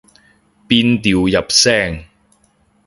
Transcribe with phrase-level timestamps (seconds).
[0.67, 2.05] 變調入聲